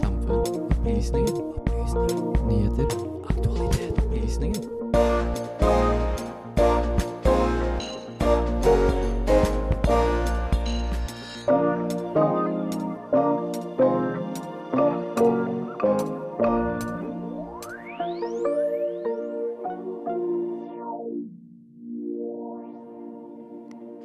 [0.00, 0.70] Samfunn.
[0.70, 1.34] Opplysninger.
[1.58, 2.46] Opplysninger.
[2.48, 2.88] Nyheter.
[3.30, 3.98] Aktualitet.
[3.98, 4.62] Opplysninger.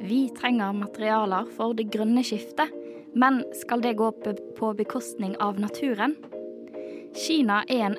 [0.00, 2.72] Vi trenger materialer for det grønne skiftet,
[3.14, 4.10] men skal det gå
[4.56, 6.16] på- bekostning av naturen?
[7.14, 7.96] Kina er en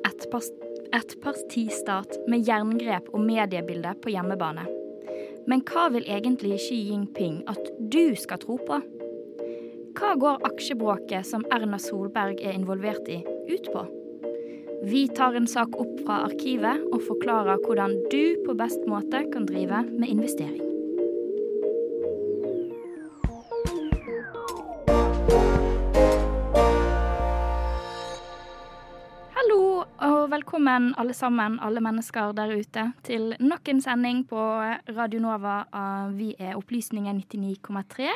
[0.93, 4.67] ettpartistat med jerngrep og mediebilde på hjemmebane.
[5.47, 8.81] Men hva vil egentlig Xi Jinping at du skal tro på?
[9.97, 13.19] Hva går aksjebråket som Erna Solberg er involvert i,
[13.51, 13.85] ut på?
[14.87, 19.45] Vi tar en sak opp fra arkivet og forklarer hvordan du på best måte kan
[19.45, 20.70] drive med investering.
[30.51, 34.35] Velkommen alle sammen, alle mennesker der ute, til nok en sending på
[34.91, 35.61] Radio Nova
[36.11, 38.09] Vi er Opplysningen 99,3.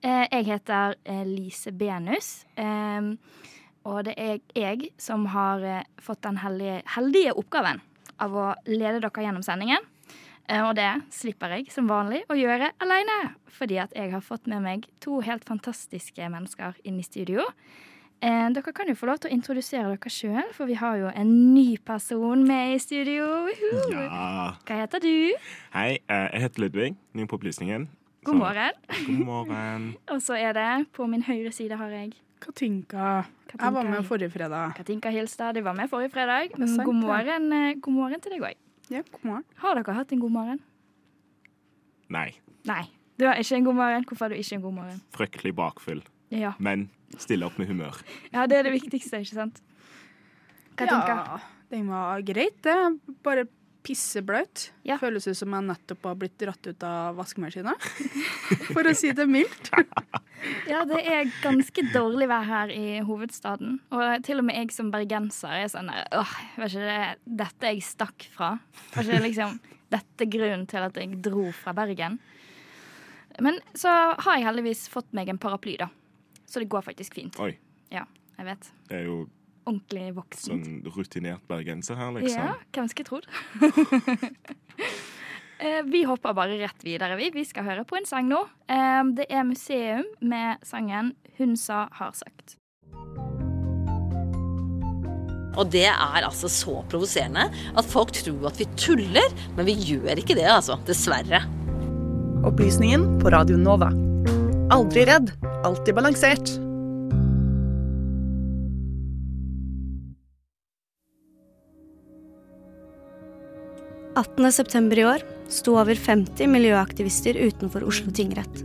[0.00, 0.94] Eh, Jeg heter
[1.26, 3.16] Lise Benus, eh,
[3.82, 7.82] og det er jeg som har eh, fått den heldige, heldige oppgaven
[8.20, 9.82] av å lede dere gjennom sendingen.
[10.46, 14.62] Og det slipper jeg som vanlig å gjøre alene, fordi at jeg har fått med
[14.62, 17.42] meg to helt fantastiske mennesker inn i studio.
[18.24, 21.10] Eh, dere kan jo få lov til å introdusere dere sjøl, for vi har jo
[21.12, 23.26] en ny person med i studio.
[23.92, 24.54] Ja.
[24.64, 25.34] Hva heter du?
[25.74, 26.94] Hei, eh, jeg heter Ludvig.
[27.12, 27.84] Ny på opplysningen.
[28.24, 28.78] God morgen.
[29.04, 29.84] God morgen.
[30.14, 33.26] Og så er det på min høyre side har jeg Katinka.
[33.48, 34.72] Katinka Jeg var med forrige fredag.
[34.78, 35.54] Katinka Hilstad.
[35.58, 36.56] Du var med forrige fredag.
[36.56, 38.56] Sant, God morgen, eh, god morgen til deg òg.
[38.92, 39.44] Ja, god morgen.
[39.60, 40.60] Har dere hatt en god morgen?
[42.08, 42.30] Nei,
[42.64, 42.82] Nei.
[43.20, 44.04] Du har ikke en god morgen.
[44.08, 45.00] Hvorfor har du ikke en god morgen?
[45.14, 46.00] fryktelig bakfull,
[46.34, 46.88] Ja, men
[47.20, 48.00] stille opp med humør.
[48.34, 49.60] ja det er det viktigste, ikke sant?
[50.74, 51.38] Hva Ja,
[51.70, 52.74] den var greit, det.
[53.22, 53.46] Bare
[53.84, 54.70] pisseblaut.
[54.88, 54.96] Ja.
[54.98, 57.74] Føles ut som jeg nettopp har blitt dratt ut av vaskemaskina.
[58.72, 59.70] For å si det mildt.
[60.68, 63.78] Ja, det er ganske dårlig vær her i hovedstaden.
[63.94, 67.70] Og til og med jeg som bergenser er sånn der, åh, var ikke det dette
[67.70, 68.50] jeg stakk fra?
[68.92, 69.54] Var ikke det liksom
[69.94, 72.18] dette grunnen til at jeg dro fra Bergen?
[73.40, 75.88] Men så har jeg heldigvis fått meg en paraply, da.
[76.46, 77.38] Så det går faktisk fint.
[77.40, 77.56] Oi,
[77.90, 78.04] Ja,
[78.38, 78.70] jeg vet.
[78.88, 79.28] det er jo
[79.66, 80.60] Ordentlig voksen.
[80.60, 82.38] sånn rutinert bergenser her, liksom.
[82.44, 83.26] Ja, hvem skulle trodd?
[85.64, 87.14] Eh, Vi hopper bare rett videre.
[87.16, 88.40] Vi Vi skal høre på en sang nå.
[88.68, 92.56] Eh, Det er Museum med sangen 'Hun sa har sagt'.
[95.56, 97.44] Og det er altså så provoserende
[97.78, 100.76] at folk tror at vi tuller, men vi gjør ikke det, altså.
[100.84, 101.44] Dessverre.
[102.44, 103.88] Opplysningen på Radio Nova.
[104.74, 105.30] Aldri redd,
[105.64, 106.54] alltid balansert.
[114.52, 118.62] september i år sto over 50 miljøaktivister utenfor Oslo tingrett.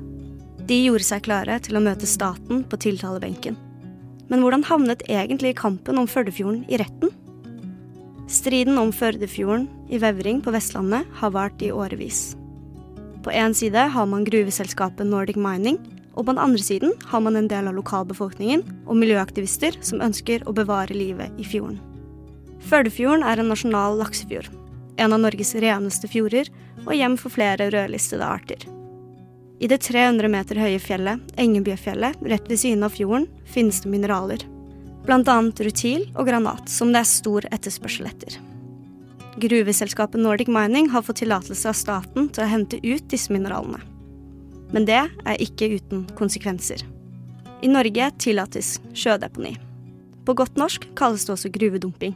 [0.68, 3.58] De gjorde seg klare til å møte staten på tiltalebenken.
[4.30, 7.10] Men hvordan havnet egentlig kampen om Førdefjorden i retten?
[8.30, 12.36] Striden om Førdefjorden i Vevring på Vestlandet har vart i årevis.
[13.26, 15.80] På én side har man gruveselskapet Nordic Mining,
[16.20, 20.44] og på den andre siden har man en del av lokalbefolkningen og miljøaktivister som ønsker
[20.44, 21.80] å bevare livet i fjorden.
[22.68, 24.52] Førdefjorden er en nasjonal laksefjord
[25.00, 26.50] en av Norges reneste fjorder
[26.86, 28.66] og hjem for flere rødlistede arter.
[29.60, 34.46] I det 300 meter høye fjellet, Engebjøfjellet, rett ved siden av fjorden, finnes det mineraler.
[35.10, 38.36] Annet rutil og granat, som det er stor etterspørsel etter.
[39.42, 43.82] Gruveselskapet Nordic Mining har fått tillatelse av staten til å hente ut disse mineralene.
[44.74, 46.84] Men det er ikke uten konsekvenser.
[47.62, 49.56] I Norge tillates sjødeponi.
[50.26, 52.14] På godt norsk kalles det også gruvedumping.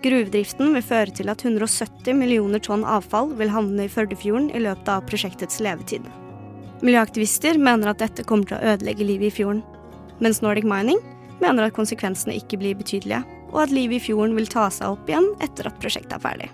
[0.00, 4.88] Gruvedriften vil føre til at 170 millioner tonn avfall vil havne i Førdefjorden i løpet
[4.88, 6.06] av prosjektets levetid.
[6.80, 9.60] Miljøaktivister mener at dette kommer til å ødelegge livet i fjorden,
[10.24, 11.00] mens Nordic Mining
[11.40, 13.20] mener at konsekvensene ikke blir betydelige,
[13.52, 16.48] og at livet i fjorden vil ta seg opp igjen etter at prosjektet er ferdig.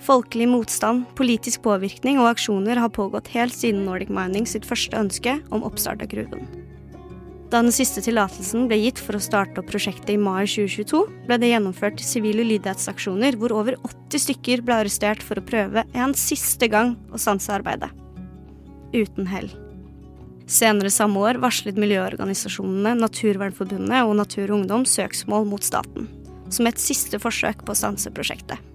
[0.00, 5.36] Folkelig motstand, politisk påvirkning og aksjoner har pågått helt siden Nordic Mining sitt første ønske
[5.52, 6.48] om oppstart av gruven.
[7.50, 11.38] Da den siste tillatelsen ble gitt for å starte opp prosjektet i mai 2022, ble
[11.42, 16.70] det gjennomført sivile lydighetsaksjoner hvor over 80 stykker ble arrestert for å prøve en siste
[16.70, 17.90] gang å stanse arbeidet.
[18.94, 19.50] Uten hell.
[20.50, 26.08] Senere samme år varslet miljøorganisasjonene Naturvernforbundet og Natur og Ungdom søksmål mot staten,
[26.54, 28.69] som et siste forsøk på å stanse prosjektet.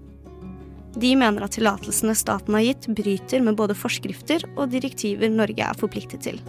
[0.95, 5.79] De mener at tillatelsene staten har gitt, bryter med både forskrifter og direktiver Norge er
[5.79, 6.39] forpliktet til.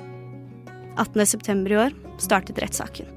[0.96, 1.66] 18.9.
[1.66, 3.10] i år startet rettssaken.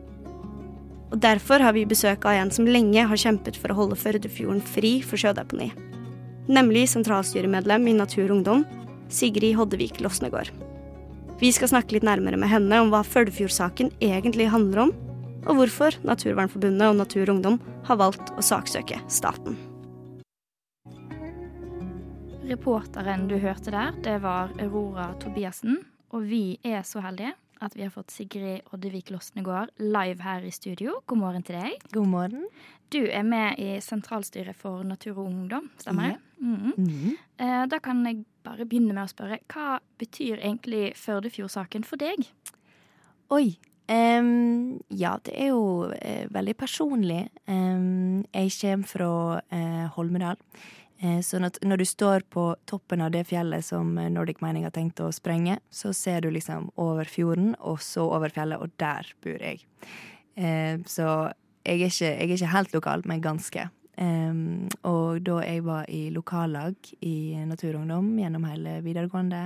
[1.10, 4.62] Og Derfor har vi besøk av en som lenge har kjempet for å holde Førdefjorden
[4.62, 5.72] fri for sjødeponi.
[6.50, 8.66] Nemlig sentralstyremedlem i Natur og Ungdom,
[9.10, 10.52] Sigrid Hoddevik Losnegård.
[11.40, 14.94] Vi skal snakke litt nærmere med henne om hva Førdefjord-saken egentlig handler om,
[15.48, 19.69] og hvorfor Naturvernforbundet og Natur og Ungdom har valgt å saksøke staten.
[22.50, 25.84] Reporteren du hørte der, det var Aurora Tobiassen.
[26.10, 30.50] Og vi er så heldige at vi har fått Sigrid Oddevik Losnegård live her i
[30.50, 30.96] studio.
[31.06, 31.84] God morgen til deg.
[31.94, 32.48] God morgen.
[32.90, 36.16] Du er med i sentralstyret for Natur og Ungdom, stemmer det?
[36.16, 36.48] Ja.
[36.48, 36.74] Mm -hmm.
[36.78, 36.88] mm
[37.38, 37.68] -hmm.
[37.70, 42.34] Da kan jeg bare begynne med å spørre, hva betyr egentlig Førdefjord-saken for deg?
[43.30, 43.60] Oi.
[43.90, 47.30] Um, ja, det er jo uh, veldig personlig.
[47.48, 50.36] Um, jeg kommer fra uh, Holmedal.
[51.00, 54.66] Eh, sånn at når du står på toppen av det fjellet som eh, Nordic Mining
[54.68, 58.74] har tenkt å sprenge, så ser du liksom over fjorden, og så over fjellet, og
[58.82, 59.64] der bor jeg.
[60.36, 61.08] Eh, så
[61.64, 63.70] jeg er, ikke, jeg er ikke helt lokal, men ganske.
[64.00, 69.42] Og da jeg var i lokallag i Naturungdom gjennom hele videregående,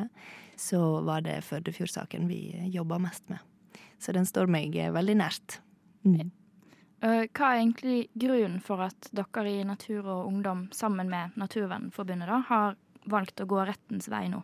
[0.61, 3.41] så var det Førdefjordsaken vi jobba mest med.
[3.97, 5.57] Så den står meg veldig nært.
[6.05, 6.29] Mm.
[7.03, 12.31] Eh, Hva er egentlig grunnen for at dere i Natur og Ungdom sammen med Naturvernforbundet
[12.31, 12.77] da, har
[13.11, 14.39] valgt å gå rettens vei nå?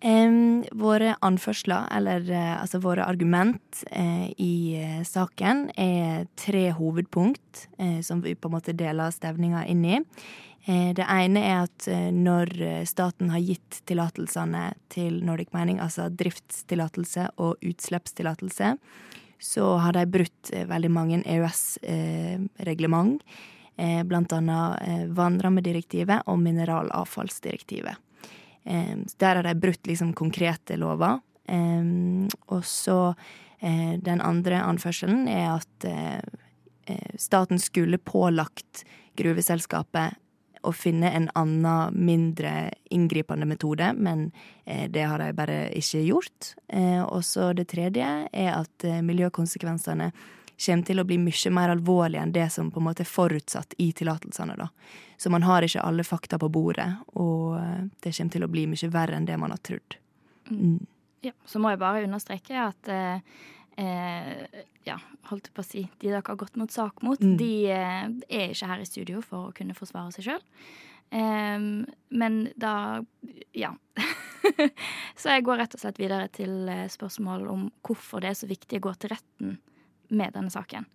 [0.00, 7.66] Em, våre anførsler, eller eh, altså våre argument eh, i eh, saken, er tre hovedpunkt
[7.78, 10.00] eh, som vi på en måte deler stevninga inn i.
[10.64, 11.86] Eh, det ene er at
[12.16, 12.56] når
[12.88, 18.74] staten har gitt tillatelsene til Nordic Mining, altså driftstillatelse og utslippstillatelse,
[19.40, 23.22] så har de brutt eh, veldig mange EØS-reglement,
[23.76, 27.96] eh, blant annet eh, vannrammedirektivet og mineralavfallsdirektivet.
[28.64, 31.20] Eh, Der har de brutt liksom konkrete lover.
[31.48, 31.84] Eh,
[32.52, 33.14] og så
[33.60, 36.20] eh, den andre anførselen er at eh,
[36.86, 38.84] eh, staten skulle pålagt
[39.16, 40.14] gruveselskapet
[40.62, 44.30] å finne en annen, mindre inngripende metode, men
[44.64, 46.52] eh, det har de bare ikke gjort.
[46.68, 50.10] Eh, og så det tredje er at eh, miljøkonsekvensene
[50.60, 53.78] kommer til å bli mye mer alvorlige enn det som på en måte er forutsatt
[53.80, 54.58] i tillatelsene.
[54.60, 54.68] da.
[55.16, 57.56] Så man har ikke alle fakta på bordet, og
[58.00, 59.96] det kommer til å bli mye verre enn det man har trodd.
[60.50, 60.80] Mm.
[61.20, 63.20] Ja, så må jeg bare understreke at eh,
[63.80, 64.98] eh, ja,
[65.30, 67.36] holdt jeg på å si, de dere har gått mot sak mot, Mm.
[67.40, 70.44] de eh, er ikke her i studio for å kunne forsvare seg sjøl.
[72.10, 73.02] men da
[73.56, 73.72] ja.
[75.20, 78.46] så jeg går rett og slett videre til eh, spørsmål om hvorfor det er så
[78.46, 79.58] viktig å gå til retten
[80.10, 80.86] med denne saken.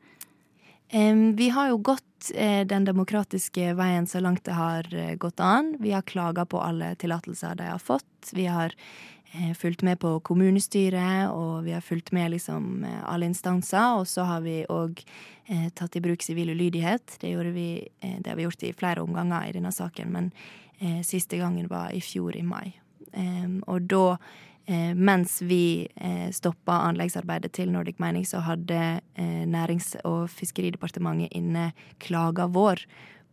[1.35, 5.73] Vi har jo gått eh, den demokratiske veien så langt det har eh, gått an.
[5.81, 8.29] Vi har klaga på alle tillatelser de har fått.
[8.33, 9.14] Vi har eh,
[9.57, 13.99] fulgt med på kommunestyret, og vi har fulgt med liksom eh, alle instanser.
[13.99, 15.03] Og så har vi òg
[15.47, 17.17] eh, tatt i bruk sivil ulydighet.
[17.21, 17.69] Det, vi,
[18.01, 20.31] eh, det har vi gjort i flere omganger i denne saken, men
[20.79, 22.75] eh, siste gangen var i fjor, i mai.
[23.15, 24.17] Em, og da
[24.65, 28.79] Eh, mens vi eh, stoppa anleggsarbeidet til Nordic Mining, så hadde
[29.13, 31.67] eh, Nærings- og fiskeridepartementet inne
[32.01, 32.81] klaga vår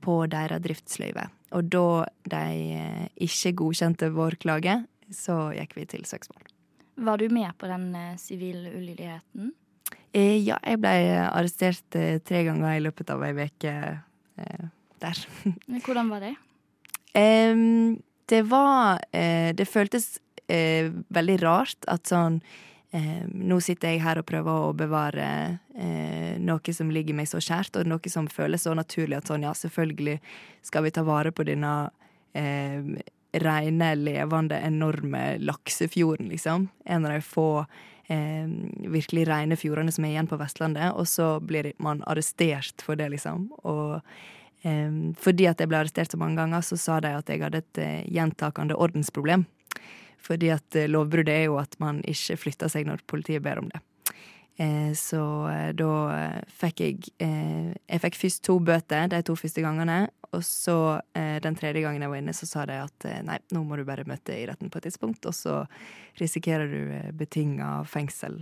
[0.04, 1.30] på deres driftsløyve.
[1.56, 2.42] Og da de
[2.76, 4.76] eh, ikke godkjente vår klage,
[5.16, 6.44] så gikk vi til søksmål.
[7.02, 8.16] Var du med på den eh,
[8.76, 9.52] ulydigheten?
[10.12, 13.74] Eh, ja, jeg ble arrestert eh, tre ganger i løpet av ei uke
[14.36, 14.66] eh,
[15.00, 15.22] der.
[15.86, 16.34] Hvordan var det?
[17.12, 22.38] Det var eh, Det føltes eh, veldig rart at sånn
[22.92, 25.26] eh, Nå sitter jeg her og prøver å bevare
[25.76, 29.44] eh, noe som ligger meg så kjært, og noe som føles så naturlig at sånn,
[29.44, 30.18] ja, selvfølgelig
[30.64, 31.90] skal vi ta vare på denne
[33.32, 36.68] rene, levende, enorme laksefjorden, liksom.
[36.84, 37.64] En av de få
[38.06, 38.48] eh,
[38.92, 43.08] virkelig rene fjordene som er igjen på Vestlandet, og så blir man arrestert for det,
[43.14, 43.48] liksom.
[43.64, 44.00] Og
[44.62, 47.64] eh, fordi at jeg ble arrestert så mange ganger, så sa de at jeg hadde
[47.64, 49.46] et eh, gjentakende ordensproblem.
[50.22, 53.72] Fordi at eh, lovbruddet er jo at man ikke flytter seg når politiet ber om
[53.72, 53.80] det.
[54.56, 59.64] Eh, så eh, da eh, fikk jeg Jeg fikk først to bøter de to første
[59.64, 60.06] gangene.
[60.32, 60.74] Og så
[61.12, 64.06] den tredje gangen jeg var inne, så sa de at nei, nå må du bare
[64.08, 65.58] møte i retten på et tidspunkt, og så
[66.16, 68.38] risikerer du betinga fengsel.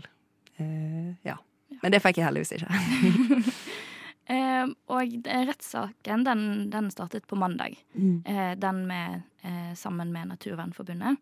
[1.26, 1.34] Ja.
[1.82, 3.42] Men det fikk jeg heldigvis ikke.
[4.94, 7.74] Og rettssaken den, den startet på mandag.
[7.98, 8.22] Mm.
[8.62, 9.26] Den med,
[9.74, 11.18] sammen med Naturvernforbundet.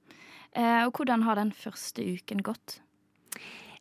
[0.84, 2.82] Og hvordan har den første uken gått?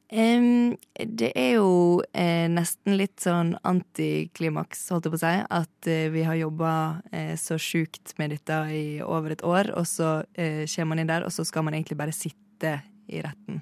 [0.08, 5.90] Em, det er jo eh, nesten litt sånn antiklimaks, holdt jeg på å si, at
[5.92, 6.72] eh, vi har jobba
[7.12, 11.12] eh, så sjukt med dette i over et år, og så eh, kommer man inn
[11.12, 12.78] der, og så skal man egentlig bare sitte
[13.12, 13.60] i retten.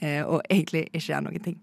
[0.00, 1.56] eh, og egentlig ikke gjøre noen ting.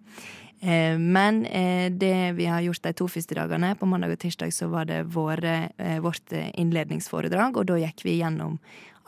[0.60, 4.54] Eh, men eh, det vi har gjort de to første dagene, på mandag og tirsdag,
[4.56, 8.60] så var det våre, eh, vårt innledningsforedrag, og da gikk vi gjennom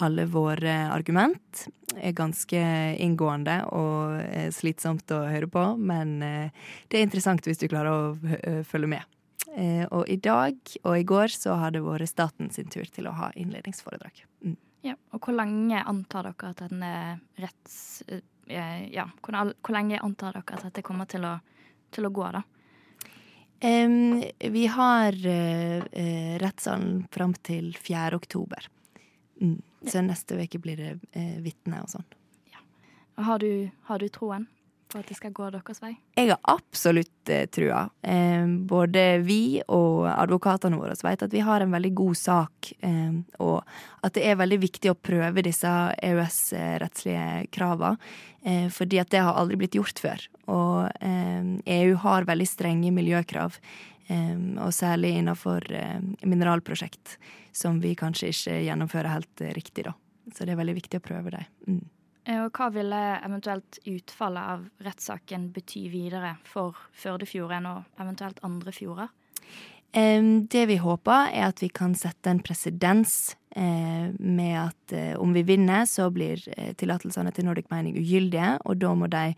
[0.04, 1.68] alle våre argument.
[2.13, 2.60] Ganske
[3.01, 8.92] inngående og slitsomt å høre på, men det er interessant hvis du klarer å følge
[8.92, 9.08] med.
[9.89, 13.16] Og i dag og i går så har det vært staten sin tur til å
[13.18, 14.22] ha innledningsforedrag.
[14.46, 14.54] Mm.
[14.86, 14.94] Ja.
[15.16, 16.94] Og hvor lenge antar dere at denne
[17.42, 18.04] retts...
[18.50, 21.38] eh, Ja, hvor, hvor lenge antar dere at dette kommer til å,
[21.92, 22.44] til å gå, da?
[23.58, 24.22] Um,
[24.54, 28.13] vi har eh, rettssalen fram til 4.
[28.16, 28.68] oktober.
[29.42, 29.62] Mm.
[29.88, 32.06] Så neste uke blir det uh, vitne og sånn.
[32.54, 32.62] Ja.
[33.25, 33.42] Har
[33.89, 34.48] har du troen
[34.89, 35.94] på at det skal gå deres vei?
[36.17, 37.88] Jeg har absolutt eh, trua.
[38.01, 43.20] Eh, både vi og advokatene våre vet at vi har en veldig god sak, eh,
[43.44, 48.00] og at det er veldig viktig å prøve disse EØS-rettslige kravene.
[48.48, 50.24] Eh, fordi at det har aldri blitt gjort før.
[50.48, 53.58] Og EU har veldig strenge miljøkrav,
[54.08, 55.65] og særlig innenfor
[56.24, 57.17] mineralprosjekt,
[57.51, 59.98] som vi kanskje ikke gjennomfører helt riktig, da.
[60.32, 61.50] Så det er veldig viktig å prøve dem.
[61.67, 61.84] Mm.
[62.27, 68.75] Eh, Og hva ville eventuelt utfallet av rettssaken bety videre for Førdefjorden og eventuelt andre
[68.75, 69.13] fjorder?
[69.98, 75.31] Det vi håper, er at vi kan sette en presedens eh, med at eh, om
[75.34, 76.43] vi vinner, så blir
[76.77, 79.31] tillatelsene til Nordic Mining ugyldige, og da må de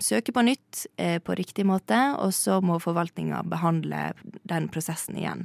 [0.00, 4.14] søke på nytt på riktig måte, og så må forvaltninga behandle
[4.48, 5.42] den prosessen igjen.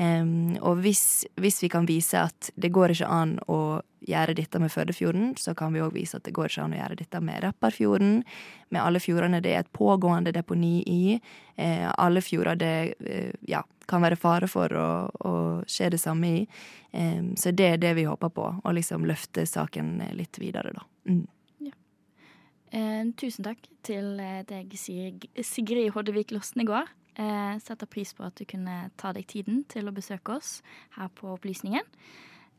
[0.00, 4.58] Em, og hvis, hvis vi kan vise at det går ikke an å gjøre dette
[4.58, 7.20] med Førdefjorden, så kan vi òg vise at det går ikke an å gjøre dette
[7.22, 8.22] med Repparfjorden,
[8.72, 11.18] med alle fjordene det er et pågående deponi i.
[11.60, 15.34] Eh, alle fjorder det eh, ja, kan være fare for å, å
[15.68, 16.40] skje det samme i.
[16.92, 20.84] Um, så det er det vi håper på, å liksom løfte saken litt videre, da.
[21.08, 21.24] Mm.
[22.72, 26.88] Eh, tusen takk til deg, deg, Sig Sigrid Hoddevik Losnegård.
[27.16, 30.60] Eh, setter pris på at du kunne ta deg tiden til å besøke oss
[30.96, 31.84] her på Opplysningen.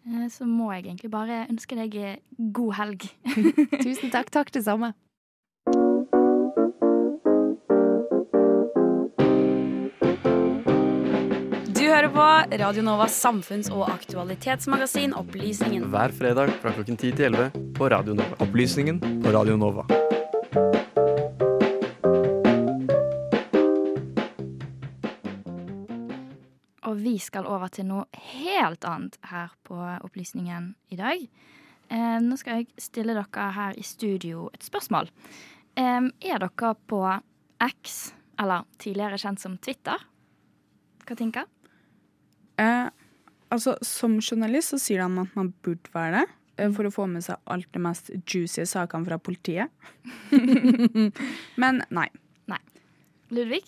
[0.05, 3.07] Eh, så må jeg egentlig bare ønske deg eh, god helg.
[3.85, 4.29] Tusen takk.
[4.33, 4.93] Takk det samme.
[11.73, 12.27] Du hører på
[12.61, 15.89] Radio Novas samfunns- og aktualitetsmagasin Opplysningen.
[15.93, 18.37] Hver fredag fra klokken 10 til 11 på Radio Nova.
[18.45, 19.89] Opplysningen på Radio Nova.
[27.13, 31.21] Vi skal over til noe helt annet her på Opplysningen i dag.
[31.93, 35.11] Eh, nå skal jeg stille dere her i studio et spørsmål.
[35.77, 37.01] Eh, er dere på
[37.61, 40.01] X, eller tidligere kjent som Twitter?
[41.05, 41.45] Hva tenker
[42.61, 42.89] Eh,
[43.49, 46.25] altså, som journalist så sier han at man burde være det.
[46.61, 49.69] eh, For å få med seg alt de mest juicy sakene fra politiet.
[51.61, 52.09] Men nei.
[53.33, 53.63] Ludvig?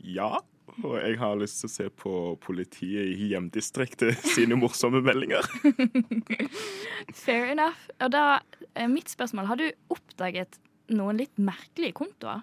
[0.00, 0.38] Ja,
[0.82, 5.46] og jeg har lyst til å se på politiet i hjemdistriktet sine morsomme meldinger.
[7.24, 7.86] Fair enough.
[8.02, 8.40] Og da
[8.74, 10.58] er mitt spørsmål, har du oppdaget
[10.94, 12.42] noen litt merkelige kontoer?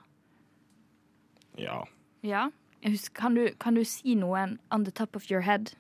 [1.60, 1.82] Ja.
[2.24, 2.48] Ja.
[2.86, 5.76] Husker, kan, du, kan du si noen on the top of your head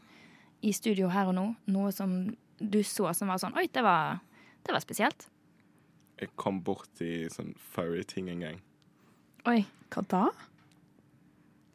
[0.61, 1.47] i studio her og nå?
[1.71, 4.19] Noe som du så som var sånn Oi, det var,
[4.67, 5.29] det var spesielt.
[6.21, 8.59] Jeg kom borti sånn furry-ting en gang.
[9.49, 9.63] Oi.
[9.91, 10.25] Hva da?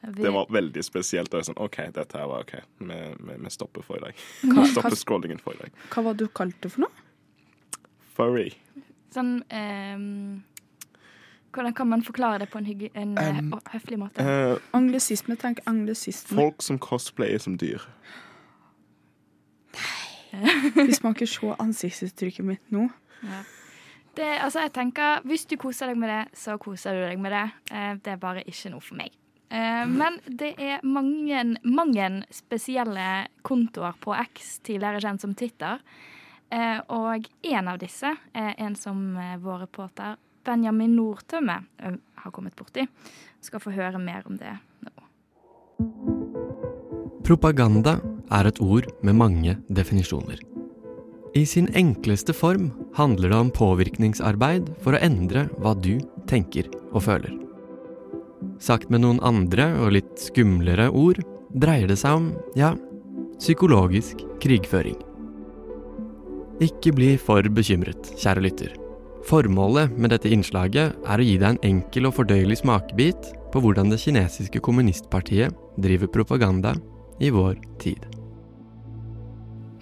[0.00, 1.35] Vi, Det var veldig spesielt.
[1.35, 2.53] Og sånn, OK, dette her var OK.
[2.79, 2.99] Vi,
[3.29, 4.21] vi, vi stopper for i dag.
[4.43, 5.81] Hva, Vi hva, stopper scrollingen for i dag.
[5.95, 7.07] hva var det du kalte det for noe?
[8.17, 8.50] Furry.
[9.12, 10.43] Sånn ehm,
[11.57, 14.21] Hvordan kan man forklare det på en, hygge, en eh, Um, høflig måte?
[14.25, 15.37] Uh, Anglesisme.
[15.41, 16.37] Tenk anglesisme.
[16.37, 17.81] folk som cosplayer som dyr.
[19.73, 22.88] Nei Hvis man ikke ser ansiktsuttrykket mitt nå.
[24.17, 27.33] Det, altså, jeg tenker, Hvis du koser deg med det, så koser du deg med
[27.33, 27.45] det.
[27.73, 29.12] Eh, det er bare ikke noe for meg.
[29.49, 35.83] Eh, men det er mange, mange spesielle kontoer på X, tidligere kjent som Twitter.
[36.50, 42.55] Eh, og en av disse er en som eh, vår reporter Benjamin Nordtømme har kommet
[42.59, 42.87] borti.
[43.43, 44.53] Skal få høre mer om det
[44.87, 44.93] nå.
[47.26, 47.97] Propaganda
[48.31, 50.38] er et ord med mange definisjoner.
[51.37, 55.99] I sin enkleste form handler det om påvirkningsarbeid for å endre hva du
[56.31, 57.46] tenker og føler.
[58.63, 61.21] Sagt med noen andre og litt skumlere ord
[61.57, 62.73] dreier det seg om, ja,
[63.37, 64.97] psykologisk krigføring.
[66.65, 68.77] Ikke bli for bekymret, kjære lytter.
[69.27, 73.91] Formålet med dette innslaget er å gi deg en enkel og fordøyelig smakebit på hvordan
[73.93, 76.77] det kinesiske kommunistpartiet driver propaganda
[77.21, 78.07] i vår tid.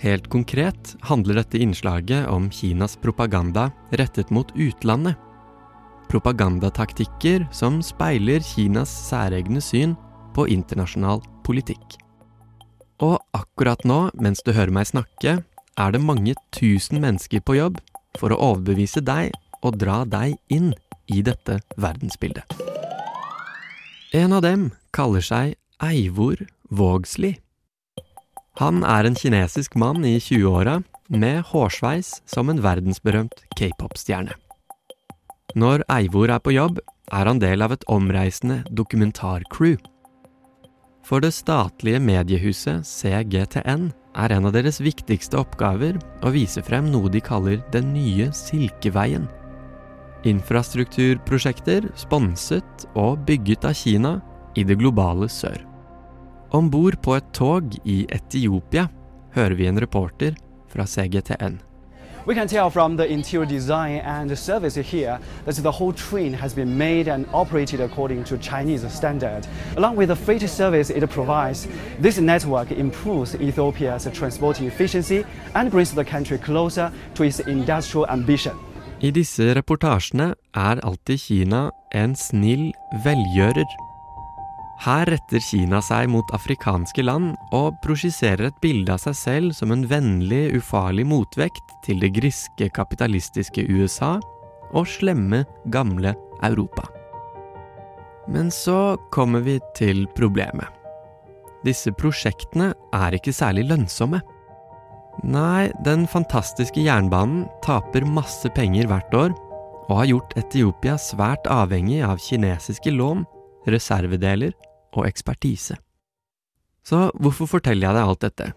[0.05, 5.17] Helt konkret handler dette innslaget om Kinas propaganda rettet mot utlandet.
[6.15, 9.97] Propagandataktikker som speiler Kinas særegne syn
[10.35, 11.99] på internasjonal politikk.
[13.03, 15.41] Og akkurat nå, mens du hører meg snakke,
[15.75, 17.81] er det mange tusen mennesker på jobb
[18.21, 20.71] for å overbevise deg og dra deg inn
[21.11, 22.47] i dette verdensbildet.
[24.15, 26.39] En av dem kaller seg Eivor
[26.71, 27.35] Vågsli.
[28.63, 30.79] Han er en kinesisk mann i 20-åra
[31.11, 34.39] med hårsveis som en verdensberømt k-pop-stjerne.
[35.53, 36.81] Når Eivor er på jobb,
[37.13, 39.77] er han del av et omreisende dokumentarcrew.
[41.05, 47.13] For det statlige mediehuset CGTN er en av deres viktigste oppgaver å vise frem noe
[47.13, 49.29] de kaller Den nye Silkeveien.
[50.25, 54.15] Infrastrukturprosjekter sponset og bygget av Kina
[54.57, 55.61] i det globale sør.
[56.57, 58.89] Om bord på et tog i Etiopia
[59.37, 60.35] hører vi en reporter
[60.73, 61.61] fra CGTN.
[62.27, 66.55] We can tell from the interior design and service here that the whole train has
[66.55, 69.47] been made and operated according to Chinese standard.
[69.77, 71.69] Along with the freight service it provides,
[72.01, 78.57] this network improves Ethiopia's transport efficiency and brings the country closer to its industrial ambition.
[79.03, 82.73] I disse reportasjene er alltid Kina en snill
[83.05, 83.84] velgjører.
[84.83, 89.73] Her retter Kina seg mot afrikanske land og prosjiserer et bilde av seg selv som
[89.73, 94.17] en vennlig, ufarlig motvekt til det griske, kapitalistiske USA
[94.75, 96.89] og slemme, gamle Europa.
[98.29, 100.69] Men så kommer vi til problemet.
[101.65, 104.21] Disse prosjektene er ikke særlig lønnsomme.
[105.25, 109.37] Nei, den fantastiske jernbanen taper masse penger hvert år
[109.85, 113.25] og har gjort Etiopia svært avhengig av kinesiske lån
[113.71, 114.55] reservedeler
[114.95, 115.77] og ekspertise.
[116.85, 118.51] Så hvorfor forteller jeg deg alt dette?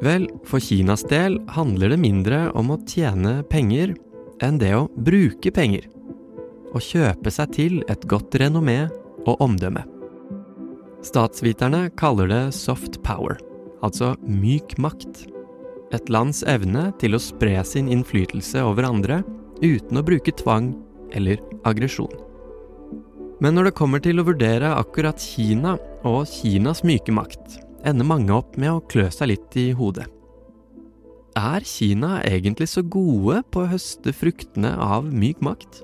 [0.00, 3.92] Vel, for Kinas del handler det mindre om å tjene penger
[4.42, 5.84] enn det å bruke penger.
[6.72, 8.86] Å kjøpe seg til et godt renommé
[9.26, 9.84] og omdømme.
[11.04, 13.38] Statsviterne kaller det soft power,
[13.84, 15.26] altså myk makt.
[15.92, 19.20] Et lands evne til å spre sin innflytelse over andre
[19.60, 20.72] uten å bruke tvang
[21.16, 22.29] eller aggresjon.
[23.40, 27.56] Men når det kommer til å vurdere akkurat Kina og Kinas myke makt,
[27.88, 30.04] ender mange opp med å klø seg litt i hodet.
[31.38, 35.80] Er Kina egentlig så gode på å høste fruktene av myk makt?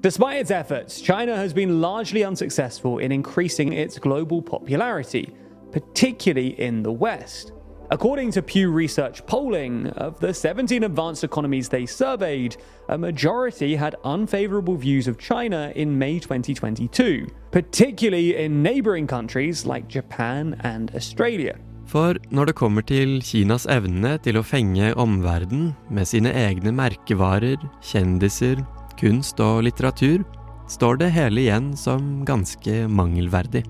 [0.00, 5.28] Despite its efforts, China has been largely unsuccessful in increasing its global popularity,
[5.72, 7.52] particularly in the West.
[7.90, 12.58] According to Pew Research polling, of the 17 advanced economies they surveyed,
[12.90, 19.88] a majority had unfavorable views of China in May 2022, particularly in neighboring countries like
[19.88, 21.56] Japan and Australia.
[21.86, 27.56] For når det kommer til Kinas evne til å fenge omverdenen med sine egne merkevarer,
[27.80, 28.60] kjendiser,
[29.00, 30.26] kunst og litteratur,
[30.68, 33.64] står det hele igjen som ganske mangelverdig.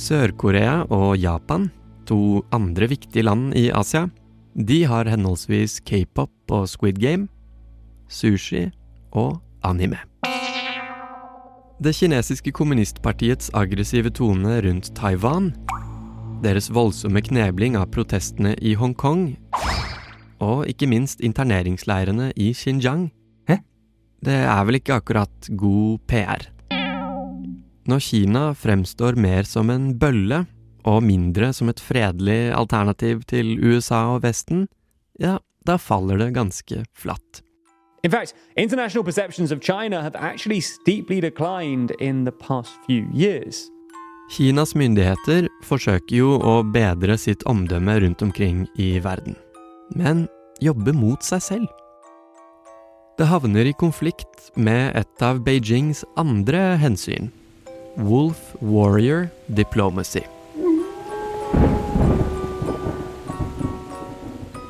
[0.00, 1.68] Sør-Korea og Japan
[2.06, 4.06] to andre viktige land i Asia.
[4.56, 7.28] De har henholdsvis k-pop og Squid Game,
[8.08, 8.70] sushi
[9.12, 9.98] og anime.
[11.76, 15.50] Det kinesiske kommunistpartiets aggressive tone rundt Taiwan,
[16.40, 19.34] deres voldsomme knebling av protestene i Hongkong,
[20.40, 23.10] og ikke minst interneringsleirene i Xinjiang,
[23.48, 23.60] Hæ?
[24.24, 26.48] det er vel ikke akkurat god PR.
[27.86, 30.46] Når Kina fremstår mer som en bølle
[30.86, 34.66] og mindre som et fredelig alternativ til USA og Vesten,
[35.20, 37.42] ja, da faller det ganske flatt.
[38.04, 43.66] In fact, international perceptions of China have actually steeply declined in the past few years.
[44.30, 49.36] Kinas myndigheter forsøker jo å bedre sitt omdømme rundt omkring i verden,
[49.94, 50.26] men
[50.62, 51.66] jobber mot seg selv.
[53.16, 57.30] Det havner i konflikt med et av Beijings andre hensyn,
[57.96, 60.26] Wolf Warrior Diplomacy.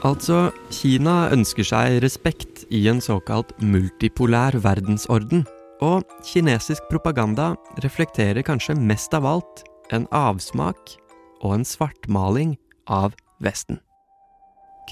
[0.06, 5.42] Altså, Kina ønsker seg respekt i en såkalt multipolær verdensorden,
[5.82, 10.94] og kinesisk propaganda reflekterer kanskje mest av alt en avsmak
[11.42, 12.54] og en svartmaling
[12.86, 13.80] av Vesten.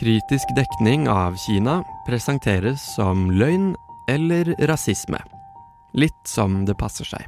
[0.01, 3.71] Kritisk dekning av Kina presenteres som løgn
[4.11, 5.23] eller rasisme,
[5.95, 7.23] litt som det passer seg.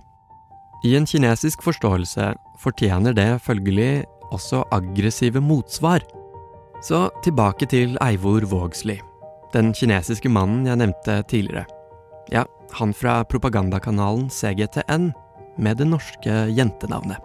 [0.84, 6.02] I en kinesisk forståelse fortjener det følgelig også aggressive motsvar
[6.84, 8.98] så tilbake til Eivor Vågsli,
[9.54, 11.66] den kinesiske mannen jeg nevnte tidligere.
[12.32, 12.44] Ja,
[12.76, 15.12] han fra propagandakanalen CGTN,
[15.56, 17.16] med det norske jentenavnet.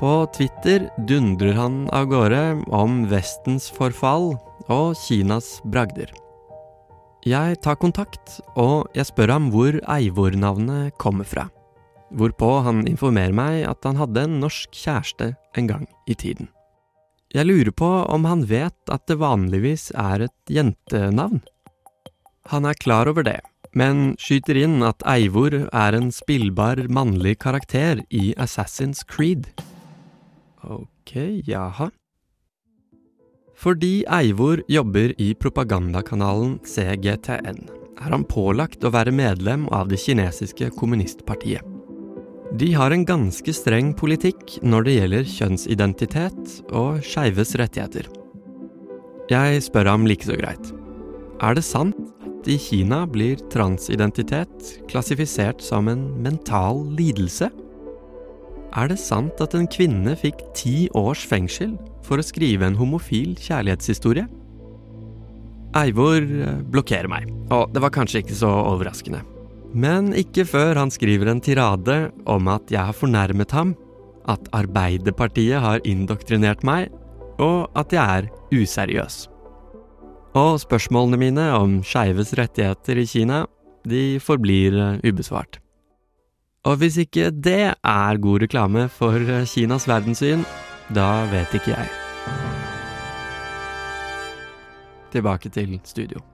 [0.00, 2.40] På Twitter dundrer han av gårde
[2.74, 4.32] om Vestens forfall
[4.72, 6.08] og Kinas bragder.
[7.24, 11.46] Jeg tar kontakt, og jeg spør ham hvor Eivor-navnet kommer fra.
[12.12, 16.50] Hvorpå han informerer meg at han hadde en norsk kjæreste en gang i tiden.
[17.34, 21.40] Jeg lurer på om han vet at det vanligvis er et jentenavn.
[22.52, 23.40] Han er klar over det,
[23.74, 29.48] men skyter inn at Eivor er en spillbar mannlig karakter i Assassin's Creed.
[30.62, 31.16] Ok,
[31.48, 31.90] jaha.
[33.58, 37.64] Fordi Eivor jobber i propagandakanalen CGTN,
[37.98, 41.73] er han pålagt å være medlem av det kinesiske kommunistpartiet.
[42.54, 48.06] De har en ganske streng politikk når det gjelder kjønnsidentitet og skeives rettigheter.
[49.26, 50.70] Jeg spør ham like så greit.
[51.42, 57.50] Er det sant at i Kina blir transidentitet klassifisert som en mental lidelse?
[58.78, 61.74] Er det sant at en kvinne fikk ti års fengsel
[62.06, 64.30] for å skrive en homofil kjærlighetshistorie?
[65.74, 69.26] Eivor eh, blokkerer meg, og det var kanskje ikke så overraskende.
[69.74, 71.96] Men ikke før han skriver en tirade
[72.30, 73.74] om at jeg har fornærmet ham,
[74.30, 76.92] at Arbeiderpartiet har indoktrinert meg,
[77.42, 79.24] og at jeg er useriøs.
[80.38, 83.44] Og spørsmålene mine om skeives rettigheter i Kina,
[83.86, 85.60] de forblir eh, ubesvart.
[86.64, 90.46] Og hvis ikke det er god reklame for eh, Kinas verdenssyn,
[90.94, 91.90] da vet ikke jeg.
[95.14, 96.24] Tilbake til studio.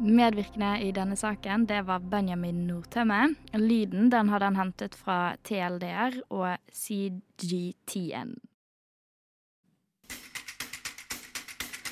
[0.00, 3.34] Medvirkende i denne saken det var Benjamin Nordtømme.
[3.52, 8.32] Lyden den hadde han hentet fra TLDR og CGTN.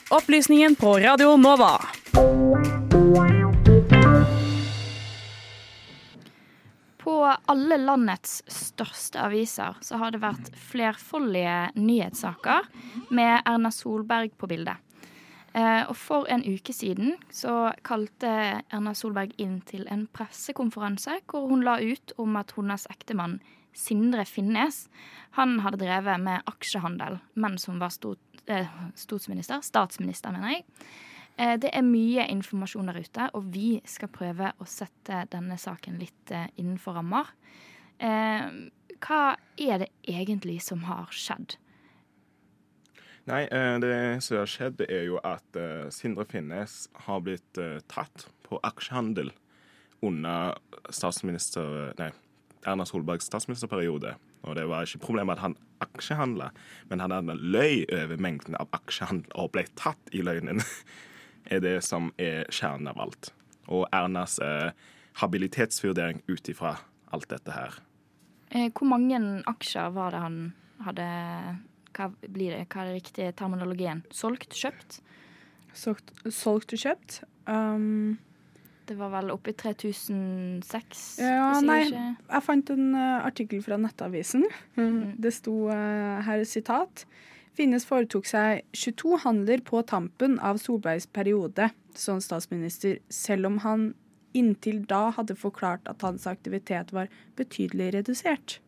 [0.09, 1.75] Opplysningen på Radio Nova.
[6.97, 12.73] På alle landets største aviser så har det vært flerfoldige nyhetssaker
[13.12, 14.81] med Erna Solberg på bildet.
[15.59, 18.31] Eh, og for en uke siden så kalte
[18.71, 23.38] Erna Solberg inn til en pressekonferanse hvor hun la ut om at hennes ektemann
[23.75, 24.85] Sindre Finnes
[25.38, 27.94] han hadde drevet med aksjehandel mens hun var
[28.47, 30.66] eh, statsminister, statsminister, mener jeg.
[31.38, 35.99] Eh, det er mye informasjon der ute, og vi skal prøve å sette denne saken
[35.99, 37.35] litt innenfor rammer.
[37.99, 39.23] Hva
[39.59, 41.57] er det egentlig som har skjedd?
[43.29, 43.93] Nei, eh, det
[44.25, 49.35] som har skjedd, er jo at eh, Sindre Finnes har blitt eh, tatt på aksjehandel
[50.05, 50.57] under
[50.95, 51.93] statsminister...
[51.99, 52.12] Nei,
[52.67, 54.14] Erna Solbergs statsministerperiode.
[54.47, 56.51] Og det var ikke problemet at han aksjehandla,
[56.91, 60.62] men han hadde løy over mengden av aksjehandel og ble tatt i løgnen.
[61.53, 63.33] er det som er kjernen av alt.
[63.69, 64.71] Og Ernas eh,
[65.21, 66.77] habilitetsvurdering ut ifra
[67.12, 67.81] alt dette her.
[68.49, 70.38] Hvor mange aksjer var det han
[70.87, 71.09] hadde
[71.96, 74.03] Hva blir det, hva er det riktige terminologien?
[74.14, 74.55] Solgt?
[74.55, 75.01] Kjøpt?
[75.74, 77.20] Solgt, solgt og kjøpt.
[77.48, 78.18] Um,
[78.88, 81.18] det var vel oppi 3006?
[81.20, 84.44] Ja, nei, ikke- jeg fant en uh, artikkel fra Nettavisen.
[85.20, 87.05] Det sto uh, her sitat.
[87.59, 93.94] Finnes foretok seg 22 handler på tampen av Solbergs periode som statsminister, selv om han
[94.37, 98.61] inntil da hadde forklart at hans aktivitet var betydelig redusert.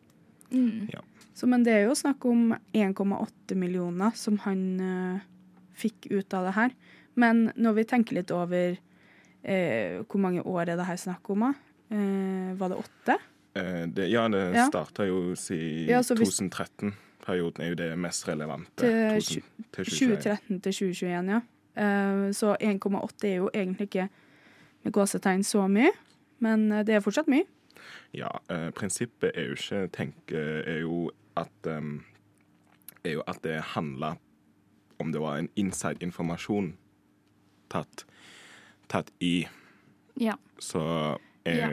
[0.51, 0.89] Mm.
[1.33, 5.19] Så, men det er jo snakk om 1,8 millioner som han uh,
[5.79, 6.73] fikk ut av det her.
[7.15, 8.75] Men når vi tenker litt over
[9.43, 11.43] eh, hvor mange år er det her snakk om?
[11.91, 13.17] Eh, var det åtte?
[13.59, 14.67] Eh, det, ja, det Ja.
[14.69, 18.79] starta jo siden Ja, 2013-perioden, er jo det mest relevante.
[18.79, 21.41] Til 2000 til 2013 til 2021, ja.
[21.75, 24.09] Eh, så 1,8 er jo egentlig ikke
[24.83, 25.91] med gåsetegn så mye,
[26.39, 27.43] men eh, det er fortsatt mye.
[28.13, 31.99] Ja, eh, prinsippet er jo ikke tenke, er jo at um,
[33.03, 34.15] er jo at det handla
[35.01, 36.73] om det var en inside-informasjon
[37.71, 38.05] tatt,
[38.87, 39.47] tatt i.
[40.13, 40.37] Ja.
[40.59, 40.83] Så
[41.43, 41.71] eh, Ja.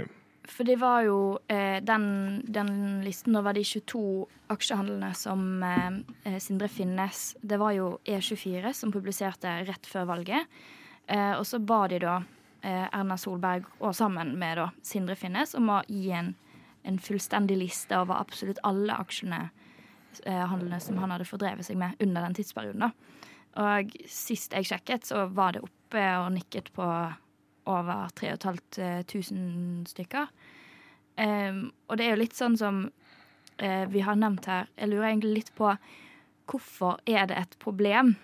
[0.48, 4.00] For det var jo eh, den, den listen, var de 22
[4.48, 10.48] aksjehandlene som eh, eh, Sindre Finnes Det var jo E24 som publiserte rett før valget.
[11.06, 12.16] Eh, og så ba de da
[12.62, 16.32] eh, Erna Solberg, og sammen med da Sindre Finnes, om å gi en,
[16.88, 19.44] en fullstendig liste over absolutt alle aksjene
[20.24, 22.88] eh, handlene som han hadde fordrevet seg med under den tidsperioden.
[22.88, 22.92] da.
[23.58, 26.86] Og sist jeg sjekket, så var det oppe og nikket på
[27.68, 30.28] over 3500 stykker.
[31.18, 34.68] Um, og det er jo litt sånn som uh, vi har nevnt her.
[34.78, 35.72] Jeg lurer egentlig litt på
[36.48, 38.14] hvorfor er det et problem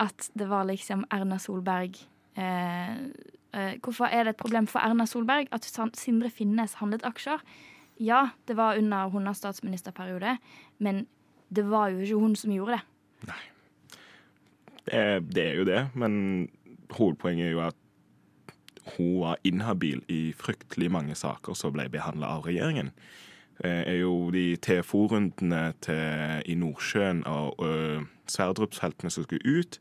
[0.00, 1.98] at det var liksom Erna Solberg
[2.40, 2.96] uh,
[3.52, 7.44] uh, Hvorfor er det et problem for Erna Solberg at Sindre Finnes handlet aksjer?
[8.00, 10.38] Ja, det var under hennes statsministerperiode,
[10.78, 11.06] men
[11.52, 13.34] det var jo ikke hun som gjorde det.
[14.86, 16.48] det, det er jo det, men
[16.90, 17.76] hovedpoenget er jo at
[18.96, 22.90] hun var inhabil i fryktelig mange saker som ble behandla av regjeringen.
[23.60, 25.74] Det er jo de TFO-rundene
[26.48, 29.76] i Nordsjøen og uh, Sverdrup-feltene som skulle ut.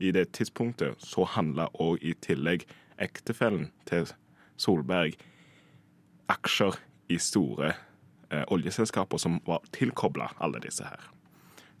[0.00, 2.66] I det tidspunktet så handla òg i tillegg
[2.98, 4.10] ektefellen til
[4.58, 5.14] Solberg
[6.30, 6.74] aksjer
[7.10, 7.72] i store
[8.30, 11.08] eh, oljeselskaper som var tilkobla alle disse her.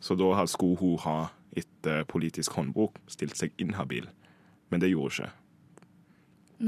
[0.00, 1.18] Så da skulle hun ha
[1.56, 4.08] etter politisk håndbok stilt seg inhabil.
[4.70, 5.36] Men det gjorde hun ikke.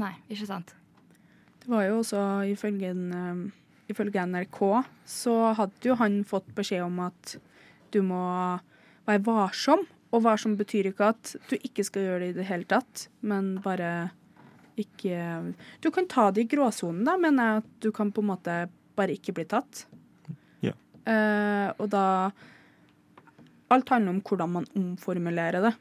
[0.03, 0.73] Nei, ikke sant.
[1.63, 2.21] Det var jo også
[2.51, 3.43] ifølge, en, um,
[3.87, 4.59] ifølge NRK
[5.07, 7.37] så hadde jo han fått beskjed om at
[7.93, 8.23] du må
[9.07, 9.85] være varsom.
[10.13, 13.55] Og varsom betyr ikke at du ikke skal gjøre det i det hele tatt, men
[13.63, 14.11] bare
[14.79, 18.31] ikke Du kan ta det i gråsonen, da, mener jeg at du kan på en
[18.31, 18.57] måte
[18.97, 19.85] bare ikke bli tatt.
[20.65, 20.75] Ja.
[21.05, 22.05] Uh, og da
[23.73, 25.73] Alt handler om hvordan man omformulerer det.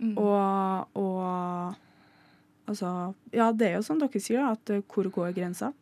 [0.00, 0.14] Mm.
[0.16, 1.76] Og, og
[2.68, 5.72] Altså Ja, det er jo sånn dere sier, at uh, hvor går grensa?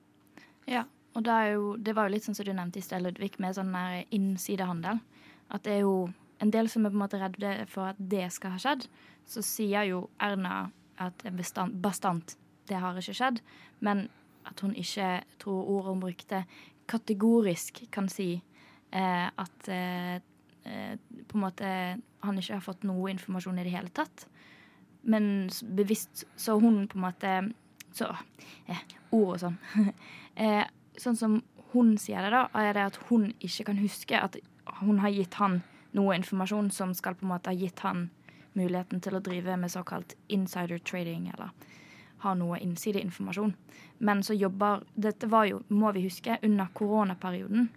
[0.70, 0.84] Ja,
[1.16, 3.56] og det, jo, det var jo litt sånn som du nevnte i sted, Ludvig, med
[3.56, 5.00] sånn der innsidehandel.
[5.50, 5.96] At det er jo
[6.42, 8.86] en del som er på en måte redde for at det skal ha skjedd.
[9.26, 10.68] Så sier jo Erna
[11.02, 12.36] at bestand, bastant
[12.68, 13.42] det har ikke skjedd,
[13.84, 14.06] men
[14.46, 16.42] at hun ikke, tror ordet hun brukte,
[16.86, 18.36] kategorisk kan si
[18.94, 20.16] eh, at eh,
[20.64, 20.94] eh,
[21.26, 21.68] på en måte
[22.22, 24.26] han ikke har fått noe informasjon i det hele tatt.
[25.06, 27.32] Men bevisst så hun på en måte
[27.96, 28.10] Så
[28.68, 28.80] eh,
[29.14, 29.54] ord og sånn.
[30.42, 30.66] eh,
[31.00, 31.38] sånn som
[31.72, 34.36] hun sier det, da, er det at hun ikke kan huske at
[34.82, 35.62] hun har gitt han
[35.96, 38.10] noe informasjon som skal på en måte ha gitt han
[38.56, 41.52] muligheten til å drive med såkalt insider trading, eller
[42.24, 43.54] ha noe innsideinformasjon.
[43.98, 47.68] Men så jobber Dette var jo, må vi huske, under koronaperioden,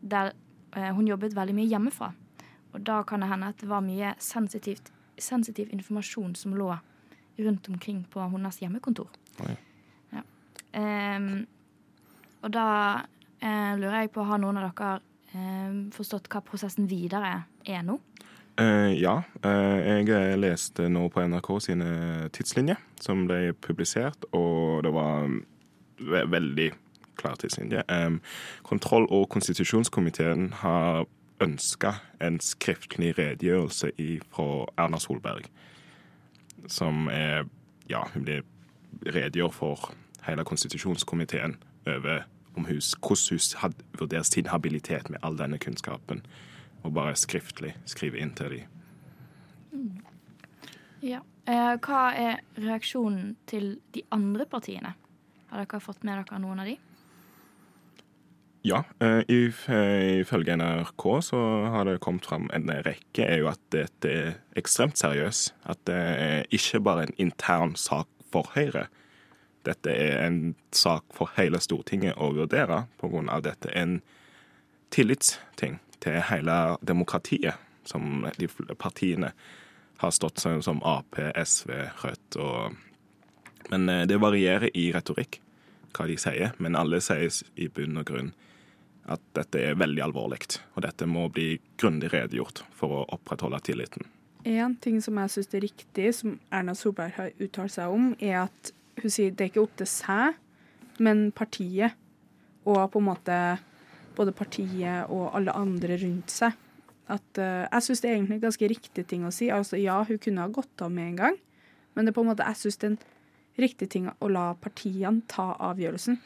[0.00, 0.32] der
[0.76, 2.12] eh, hun jobbet veldig mye hjemmefra.
[2.72, 6.70] Og da kan det hende at det var mye sensitiv informasjon som lå
[7.40, 9.08] rundt omkring på hennes hjemmekontor.
[9.40, 10.22] Ja.
[10.70, 11.46] Um,
[12.44, 12.66] og da
[13.42, 15.00] eh, lurer jeg på, har noen av dere
[15.34, 17.32] eh, forstått hva prosessen videre
[17.66, 17.98] er nå?
[18.60, 19.22] Uh, ja.
[19.44, 21.90] Uh, jeg leste nå på NRK sine
[22.34, 25.30] tidslinjer som ble publisert, og det var
[26.00, 26.68] ve veldig
[27.20, 27.84] klar tidslinje.
[27.88, 28.20] Um,
[28.62, 31.06] kontroll- og konstitusjonskomiteen har
[31.40, 33.92] ønska en skriftlig redegjørelse
[34.28, 35.48] fra Erna Solberg,
[36.68, 37.48] som er
[37.90, 38.44] Ja, hun blir
[39.02, 42.22] redegjør for hele konstitusjonskomiteen over
[42.54, 42.78] hvordan
[43.30, 46.22] hun hadde vurdert sin habilitet med all denne kunnskapen
[46.82, 48.60] og bare skriftlig skrive inn til.
[49.72, 50.00] Mm.
[51.04, 51.22] Ja.
[51.48, 54.94] Eh, hva er reaksjonen til de andre partiene?
[55.50, 56.76] Har dere fått med dere noen av de?
[58.62, 59.22] Ja, eh,
[60.20, 61.38] ifølge NRK så
[61.72, 65.54] har det kommet fram en rekke er jo at dette er ekstremt seriøst.
[65.64, 68.86] At det er ikke bare en intern sak for Høyre.
[69.64, 73.40] Dette er en sak for hele Stortinget å vurdere, pga.
[73.40, 74.02] dette er en
[74.90, 79.32] tillitsting til hele demokratiet, som de partiene
[80.00, 81.72] har stått som, som Ap, SV,
[82.04, 82.78] Rødt og
[83.70, 85.36] Men eh, det varierer i retorikk
[85.94, 88.32] hva de sier, men alle sier i bunn og grunn
[89.10, 90.40] at dette er veldig alvorlig,
[90.74, 94.06] og dette må bli grundig redegjort for å opprettholde tilliten.
[94.48, 98.46] En ting som jeg syns er riktig, som Erna Solberg har uttalt seg om, er
[98.46, 100.38] at hun sier det er ikke opp til seg,
[101.00, 101.96] men partiet.
[102.68, 103.36] Og på en måte
[104.20, 106.56] både partiet og alle andre rundt seg.
[107.10, 109.48] At, uh, jeg syns det er egentlig en ganske riktig ting å si.
[109.50, 111.40] Altså, ja, hun kunne ha gått av med en gang,
[111.94, 113.00] men det er på en måte, jeg syns det er en
[113.60, 116.20] riktig ting å la partiene ta avgjørelsen.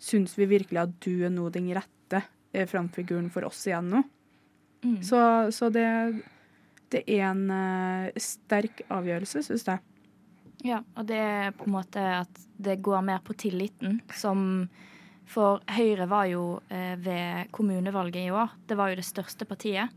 [0.00, 2.22] Syns vi virkelig at du er nå den rette
[2.54, 4.04] eh, framfiguren for oss igjen nå?
[4.86, 5.00] Mm.
[5.04, 5.20] Så,
[5.52, 5.88] så det,
[6.94, 9.82] det, er en uh, sterk avgjørelse, syns jeg.
[10.64, 14.68] Ja, og det er på en måte at det går mer på tilliten som
[15.30, 18.56] for Høyre var jo eh, ved kommunevalget i år.
[18.66, 19.92] Det var jo det største partiet.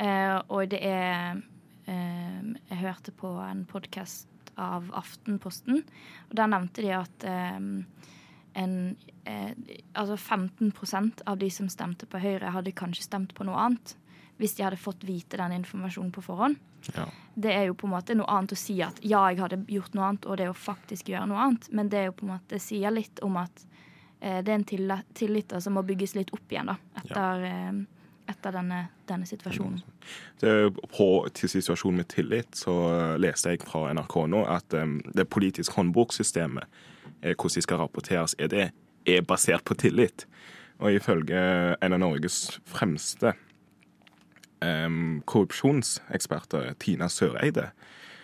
[0.00, 1.42] Eh, og det er
[1.86, 4.28] eh, Jeg hørte på en podkast
[4.60, 5.80] av Aftenposten,
[6.28, 9.52] og der nevnte de at en, eh,
[9.94, 13.96] altså 15% av de som stemte på Høyre, hadde kanskje stemt på noe annet
[14.40, 16.56] hvis de hadde fått vite den informasjonen på forhånd.
[16.96, 17.04] Ja.
[17.38, 19.94] Det er jo på en måte noe annet å si at ja, jeg hadde gjort
[19.94, 22.32] noe annet, og det å faktisk gjøre noe annet, men det er jo på en
[22.32, 23.62] måte sier litt om at
[24.22, 27.50] det er en tillit som må bygges litt opp igjen da, etter, ja.
[27.50, 28.78] Eh, etter denne,
[29.10, 29.80] denne, situasjonen.
[30.40, 30.52] Det,
[30.94, 32.74] på til situasjonen med tillit så
[33.18, 36.80] leste jeg fra NRK nå at um, det politiske håndboksystemet,
[37.22, 38.68] hvordan de skal rapporteres, er det
[39.10, 40.26] er basert på tillit.
[40.78, 41.42] Og ifølge
[41.82, 43.34] en av Norges fremste
[44.62, 47.70] um, korrupsjonseksperter, Tina Søreide,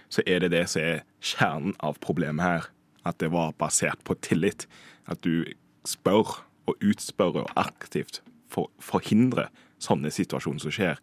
[0.08, 2.68] så er det det som er kjernen av problemet her.
[3.06, 4.66] At det var basert på tillit.
[5.06, 5.44] At du
[5.88, 8.20] spør og utspør og aktivt
[8.52, 9.48] for, forhindre
[9.82, 11.00] sånne situasjoner som skjer.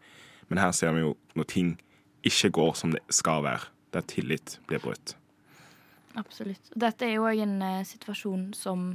[0.50, 1.76] Men her ser vi jo når ting
[2.26, 5.16] ikke går som det skal være, der tillit blir brutt.
[6.16, 6.72] Absolutt.
[6.76, 8.94] Dette er jo òg en uh, situasjon som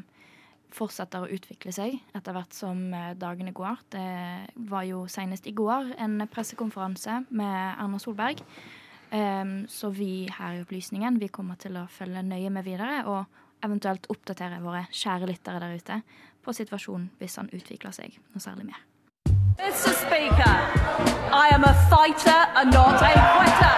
[0.71, 3.83] fortsetter å utvikle seg etter hvert som uh, dagene går.
[3.93, 4.07] Det
[4.71, 8.43] var jo senest i går en pressekonferanse med Erna Solberg.
[9.11, 13.41] Um, så vi her i Opplysningen vi kommer til å følge nøye med videre og
[13.65, 16.01] eventuelt oppdatere våre kjære lyttere der ute
[16.45, 18.81] på situasjonen hvis han utvikler seg noe særlig mer.
[19.61, 19.93] Mr.
[19.93, 20.57] Speaker,
[21.33, 23.77] I am a fighter and not a quitter.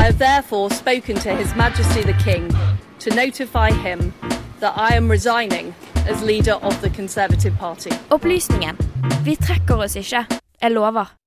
[0.00, 2.50] I have therefore spoken to His Majesty the King
[2.98, 4.12] to notify him
[4.60, 5.74] that I am resigning
[6.06, 7.90] as leader of the Conservative Party.
[8.10, 8.76] Opplysningen.
[9.24, 10.26] Vi trekker oss ikke.
[10.62, 11.23] Jeg lover.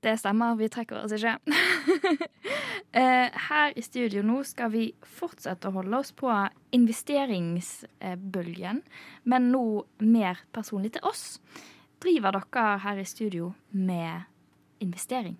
[0.00, 1.36] Det stemmer, vi trekker oss ikke.
[2.90, 6.26] Eh, her i studio nå skal vi fortsette å holde oss på
[6.74, 8.80] investeringsbølgen,
[9.30, 9.60] men nå
[10.02, 11.38] mer personlig til oss.
[12.02, 14.26] Driver dere her i studio med
[14.82, 15.36] investering?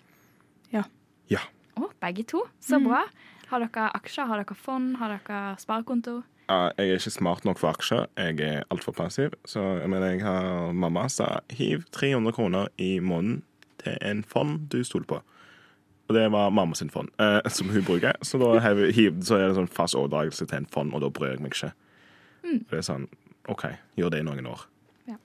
[0.70, 0.85] Ja.
[1.33, 1.42] Ja.
[1.75, 2.44] Å, begge to.
[2.62, 2.87] Så Mm.
[2.87, 3.03] bra.
[3.51, 6.23] Har dere aksjer, har dere fond, har dere sparekonto?
[6.49, 8.07] Jeg er ikke smart nok for aksjer.
[8.16, 9.35] Jeg er altfor passiv.
[9.44, 13.42] Så jeg mener, jeg har mamma sa hiv 300 kroner i måneden
[13.81, 15.21] til en fond du stoler på.
[16.11, 18.16] Og det var mamma sin fond, eh, som hun bruker.
[18.23, 21.11] Så da hev, hiv, så er det sånn fast overdragelse til en fond, og da
[21.14, 21.71] bryr jeg meg ikke.
[22.43, 22.64] Mm.
[22.66, 23.07] Det er sånn
[23.51, 24.66] OK, gjør det i noen år.
[25.11, 25.16] Ja.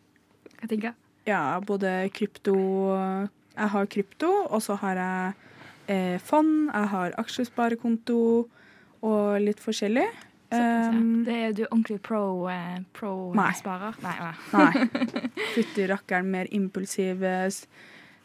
[0.60, 1.02] Hva tenker du?
[1.26, 2.54] Ja, både krypto
[3.56, 5.34] Jeg har krypto, og så har jeg
[5.88, 8.20] eh, fond, jeg har aksjesparekonto
[9.06, 10.06] og litt forskjellig.
[10.46, 11.00] Såpass, ja.
[11.00, 13.50] Um, det er du ordentlig pro, eh, pro Nei.
[14.04, 14.34] Nei.
[14.54, 14.86] nei.
[15.56, 17.26] Fytti rakkeren, mer impulsiv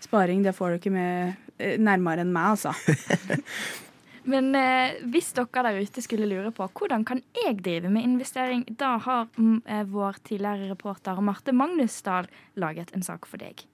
[0.05, 2.75] sparing, det får du ikke med eh, nærmere enn meg, altså.
[4.31, 8.67] Men eh, hvis dere der ute skulle lure på hvordan kan jeg drive med investering,
[8.69, 12.29] da har mm, eh, vår tidligere reporter Marte Magnusdal
[12.61, 13.65] laget en sak for deg.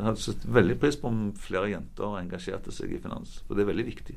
[0.00, 3.66] Jeg hadde satt veldig pris på om flere jenter engasjerte seg i finans, for det
[3.66, 4.16] er veldig viktig.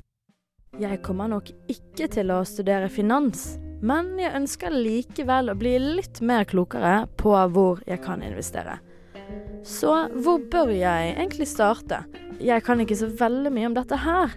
[0.80, 6.24] Jeg kommer nok ikke til å studere finans, men jeg ønsker likevel å bli litt
[6.26, 8.80] mer klokere på hvor jeg kan investere.
[9.64, 12.04] Så hvor bør jeg egentlig starte?
[12.44, 14.34] Jeg kan ikke så veldig mye om dette her,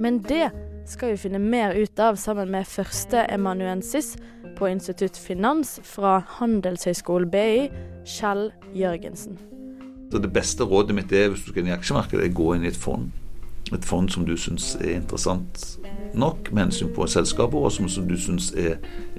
[0.00, 0.48] men det
[0.88, 4.14] skal vi finne mer ut av sammen med første emanuensis
[4.58, 7.68] på Institutt Finans fra Handelshøyskolen BI,
[8.08, 9.38] Kjell Jørgensen.
[10.12, 12.64] Så Det beste rådet mitt er hvis du skal inn i aksjemarkedet, er gå inn
[12.64, 13.10] i et fond.
[13.72, 15.62] Et fond som du syns er interessant
[16.12, 18.76] nok med hensyn på selskapet, og som, du syns er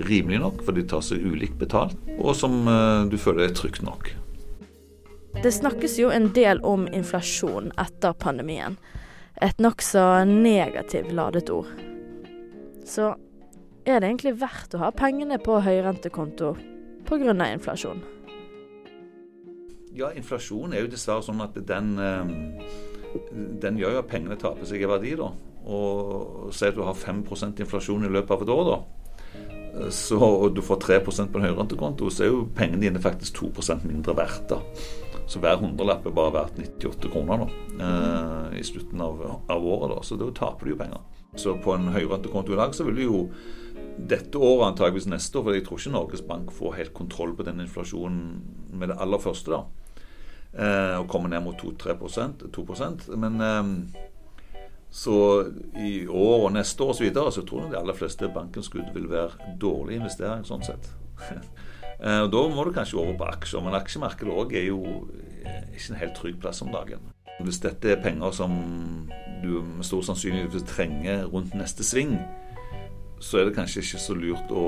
[0.09, 3.81] rimelig nok, for de tar seg ulikt betalt, og som eh, du føler er trygt
[3.85, 4.11] nok.
[5.41, 8.77] Det snakkes jo en del om inflasjon etter pandemien.
[9.41, 11.71] Et nokså negativt ladet ord.
[12.85, 13.15] Så
[13.83, 16.53] er det egentlig verdt å ha pengene på høyrentekonto
[17.07, 17.33] pga.
[17.53, 18.03] inflasjon?
[19.93, 22.25] Ja, inflasjon er jo dessverre sånn at den, eh,
[23.61, 25.31] den gjør jo at pengene taper seg i verdi, da.
[25.65, 29.89] Og si at du har 5% inflasjon i løpet av et år, da.
[29.89, 33.51] Så, og du får 3% på en høyrentekonto, så er jo pengene dine faktisk 2
[33.83, 34.49] mindre verdt.
[34.49, 34.61] da.
[35.27, 37.49] Så hver hundrelapp er bare verdt 98 kroner da,
[37.85, 39.95] eh, i slutten av, av året.
[39.95, 40.99] da, Så da taper du jo penger.
[41.35, 43.21] Så på en høyrentekonto i dag så vil du jo
[43.97, 47.45] dette året, antageligvis neste år, for jeg tror ikke Norges Bank får helt kontroll på
[47.47, 48.41] den inflasjonen
[48.73, 49.51] med det aller første.
[49.51, 49.63] da,
[50.53, 53.99] eh, Og kommer ned mot 2-3% 2% Men eh,
[54.93, 58.29] så i år og neste år og så videre, så tror jeg de aller fleste
[58.29, 60.91] bankinnskudd vil være dårlig investering sånn sett.
[61.99, 65.07] Eh, og Da må du kanskje over på aksjer, men aksjemarkedet òg er jo
[65.43, 67.11] eh, ikke en helt trygg plass om dagen.
[67.41, 68.53] Hvis dette er penger som
[69.43, 72.17] du med stor sannsynlighet trenger rundt neste sving,
[73.23, 74.65] så er det kanskje ikke så lurt å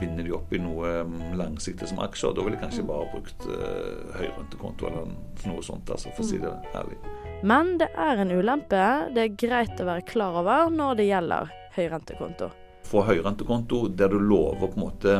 [0.00, 2.34] binde de opp i noe mm, langsiktig som aksjer.
[2.36, 5.08] Da ville jeg kanskje bare brukt uh, høyrentekonto eller
[5.50, 7.00] noe sånt, altså, for å si det ærlig.
[7.46, 8.84] Men det er en ulempe
[9.16, 12.50] det er greit å være klar over når det gjelder høyrentekonto.
[12.86, 15.16] Få høyrentekonto der du lover på en måte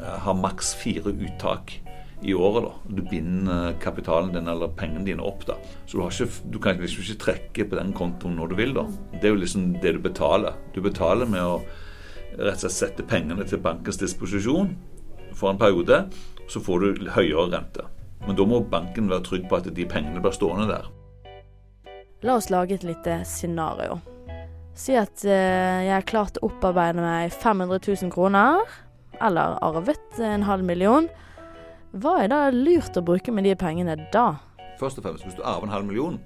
[0.00, 1.80] eh, ha maks fire uttak
[2.22, 2.64] i året.
[2.64, 2.94] da.
[2.96, 5.46] Du binder eh, kapitalen din eller pengene dine opp.
[5.46, 5.56] da.
[5.86, 8.74] Så du, har ikke, du kan liksom ikke trekke på den kontoen når du vil.
[8.74, 8.86] da.
[9.12, 10.56] Det er jo liksom det du betaler.
[10.74, 11.60] Du betaler med å
[12.36, 14.74] rett og slett sette pengene til bankens disposisjon
[15.36, 16.06] for en periode.
[16.48, 17.86] Så får du høyere rente.
[18.26, 20.86] Men da må banken være trygg på at de pengene blir stående der.
[22.24, 24.00] La oss lage et lite scenario.
[24.76, 28.64] Si at eh, jeg har klart å opparbeide meg 500 000 kroner,
[29.24, 31.08] eller arvet en halv million.
[31.96, 34.34] Hva er da lurt å bruke med de pengene da?
[34.80, 36.18] Først og fremst, hvis du arver en halv million,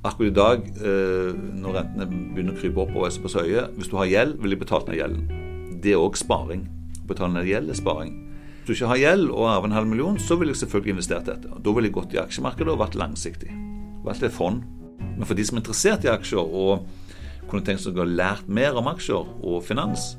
[0.00, 3.90] Akkurat i dag, eh, når rentene begynner å krype opp og er på søye, hvis
[3.92, 5.80] du har gjeld, vil de betale ned gjelden.
[5.84, 6.66] Det er òg sparing.
[7.02, 8.14] Å betale ned gjeld er sparing.
[8.64, 11.28] Hvis du ikke har gjeld og arver en halv million, så vil jeg selvfølgelig investert
[11.28, 11.52] dette.
[11.52, 13.52] Da vil jeg gått i aksjemarkedet og vært langsiktig.
[14.04, 14.64] Valgt et fond.
[15.00, 16.86] Men for de som er interessert i aksjer og
[17.50, 20.14] kunne tenkt seg å ha lært mer om aksjer og finans,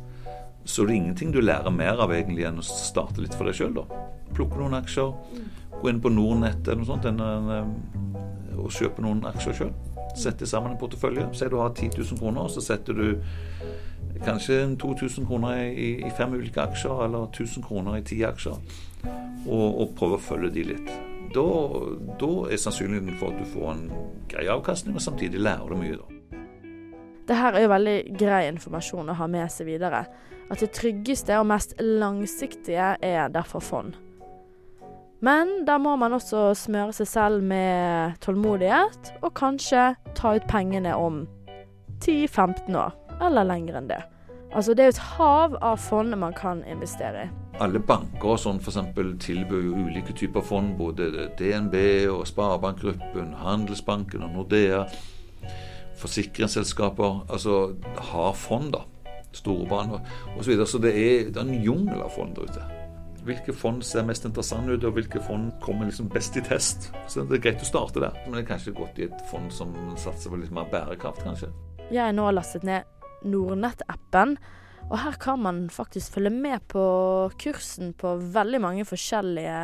[0.66, 3.57] så er det ingenting du lærer mer av egentlig enn å starte litt for deg
[3.57, 4.01] sjøl, da.
[4.36, 5.14] Plukke noen aksjer,
[5.82, 9.74] gå inn på Nordnett eller noe sånt eh, og kjøpe noen aksjer sjøl.
[10.18, 11.30] Sette sammen en portefølje.
[11.38, 13.07] Si du har 10 000 kroner, så setter du
[14.26, 18.59] kanskje 2000 kroner i, i, fem ulike aksjer, eller 1000 kroner i ti aksjer,
[19.47, 20.95] og, og prøve å følge de litt.
[21.32, 21.47] Da,
[22.20, 23.86] da er sannsynligheten for at du får en
[24.30, 26.01] grei avkastning, og samtidig lærer du mye.
[26.01, 26.21] da.
[27.28, 30.06] Det her er jo veldig grei informasjon å ha med seg videre.
[30.52, 33.96] At det tryggeste og mest langsiktige er derfor fond.
[35.22, 40.96] Men da må man også smøre seg selv med tålmodighet, og kanskje ta ut pengene
[40.98, 41.28] om
[42.02, 44.02] 10-15 år, eller lenger enn det.
[44.52, 47.30] Altså Det er jo et hav av fond man kan investere i.
[47.62, 48.80] Alle banker og sånn f.eks.
[49.22, 50.74] tilbyr jo ulike typer fond.
[50.80, 51.76] Både DNB
[52.10, 54.82] og Sparebankgruppen, Handelsbanken og Nordea.
[56.02, 57.76] Forsikringsselskaper altså
[58.12, 58.86] har fond, da.
[59.32, 60.02] Storebaner
[60.36, 60.41] osv.
[60.41, 60.68] Så, videre.
[60.68, 62.66] så det er, det er en jungel av fond der ute.
[63.22, 66.89] Hvilke fond ser mest interessante ut, og hvilke fond kommer liksom best i test?
[67.08, 69.52] Så Det er greit å starte der, men det er kanskje godt i et fond
[69.54, 71.52] som satser på litt mer bærekraft, kanskje.
[71.91, 72.89] Jeg har nå lastet ned
[73.30, 74.36] Nordnett-appen.
[74.89, 76.84] Og her kan man faktisk følge med på
[77.39, 79.60] kursen på veldig mange forskjellige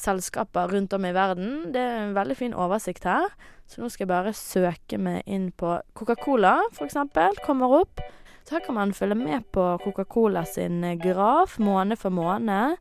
[0.00, 1.72] selskaper rundt om i verden.
[1.74, 3.28] Det er en veldig fin oversikt her.
[3.68, 6.96] Så nå skal jeg bare søke meg inn på Coca-Cola, f.eks.
[7.44, 8.00] Kommer opp.
[8.48, 12.78] Så her kan man følge med på Coca-Cola sin eh, graf måned for måned.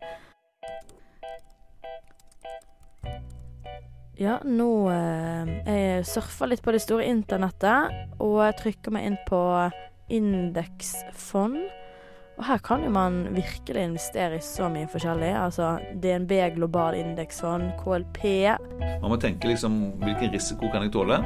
[4.18, 7.91] Ja, nå eh, Jeg surfer litt på det store internettet,
[8.24, 9.41] og trykker meg inn på
[10.07, 11.59] indeksfond.
[12.38, 15.32] Og her kan jo man virkelig investere i så mye forskjellig.
[15.34, 18.24] Altså DNB global indeksfond, KLP.
[19.02, 21.18] Man må tenke liksom hvilken risiko kan jeg tåle,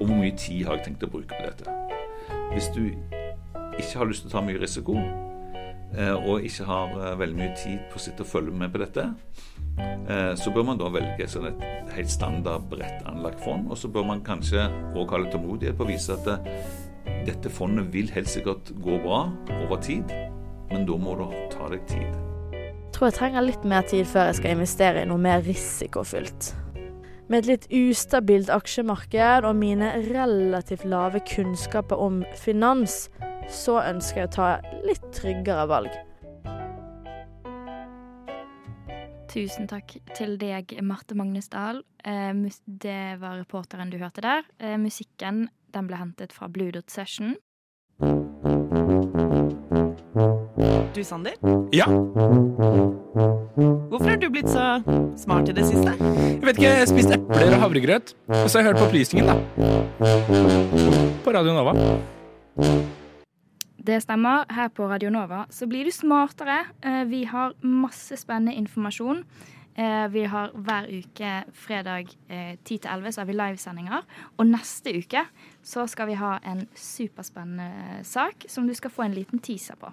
[0.00, 1.78] og hvor mye tid har jeg tenkt å bruke på dette.
[2.52, 2.88] Hvis du
[3.78, 4.98] ikke har lyst til å ta mye risiko,
[5.94, 8.82] eh, og ikke har eh, veldig mye tid på å sitte og følge med på
[8.82, 9.06] dette,
[9.78, 13.70] eh, så bør man da velge sånn et helt standard bredt anlagt fond.
[13.70, 14.66] Og så bør man kanskje
[14.98, 16.42] òg ha litt tålmodighet på å vise at
[17.26, 19.24] dette fondet vil helt sikkert gå bra
[19.62, 20.10] over tid,
[20.72, 22.18] men da må du ta deg tid.
[22.52, 26.52] Jeg tror jeg trenger litt mer tid før jeg skal investere i noe mer risikofylt.
[27.30, 33.06] Med et litt ustabilt aksjemarked og mine relativt lave kunnskaper om finans,
[33.48, 34.48] så ønsker jeg å ta
[34.84, 35.94] litt tryggere valg.
[39.32, 41.80] Tusen takk til deg, Marte Magnesdal.
[41.80, 42.50] Dahl.
[42.66, 44.44] det var reporteren du hørte der.
[44.60, 47.36] Eh, musikken den ble hentet fra Blue Dot Session.
[50.92, 51.32] Du, Sander?
[51.72, 51.86] Ja?
[53.88, 54.82] Hvorfor har du blitt så
[55.16, 55.94] smart i det siste?
[55.98, 58.14] Jeg vet ikke, jeg spiste epler og havregrøt.
[58.28, 59.36] Og så har jeg hørt på opplysningen, da.
[61.24, 61.72] På Radio Nova.
[63.82, 64.44] Det stemmer.
[64.52, 66.60] Her på Radio Nova så blir du smartere.
[66.84, 69.24] Eh, vi har masse spennende informasjon.
[69.74, 74.02] Eh, vi har hver uke fredag 10-11 eh, så har vi livesendinger.
[74.36, 75.24] Og neste uke
[75.64, 79.92] så skal vi ha en superspennende sak som du skal få en liten teaser på.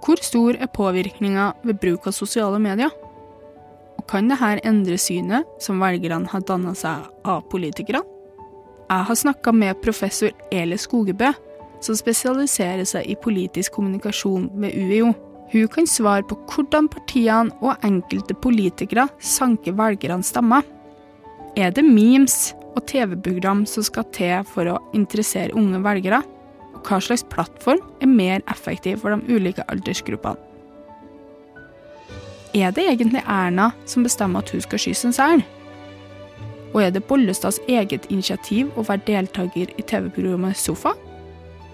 [0.00, 2.92] Hvor stor er påvirkninga ved bruk av sosiale medier?
[3.98, 8.00] Og kan dette endre synet som velgerne har danna seg av politikere?
[8.90, 11.32] Jeg har snakka med professor Eli Skogebø,
[11.80, 15.12] som spesialiserer seg i politisk kommunikasjon ved UiO.
[15.50, 20.62] Hun kan svare på hvordan partiene og enkelte politikere sanker velgernes stemmer.
[21.58, 26.22] Er det memes og TV-program som skal til for å interessere unge velgere?
[26.70, 30.38] Og hva slags plattform er mer effektiv for de ulike aldersgruppene?
[32.54, 35.44] Er det egentlig Erna som bestemmer at hun skal skyte en sel?
[36.70, 40.94] Og er det Bollestads eget initiativ å være deltaker i TV-programmet Sofa?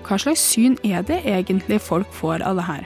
[0.05, 2.85] Hva slags syn er det egentlig folk får av det her?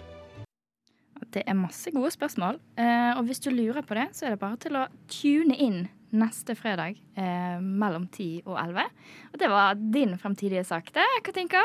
[1.31, 2.59] Det er masse gode spørsmål.
[2.81, 5.81] Eh, og hvis du lurer på det, så er det bare til å tune inn
[6.11, 8.89] neste fredag eh, mellom 10 og 11.
[9.31, 11.63] Og det var din fremtidige sak, det, Katinka.